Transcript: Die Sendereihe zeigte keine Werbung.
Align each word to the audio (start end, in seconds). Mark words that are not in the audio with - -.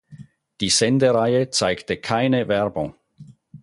Die 0.61 0.71
Sendereihe 0.71 1.51
zeigte 1.51 1.95
keine 1.97 2.47
Werbung. 2.47 2.95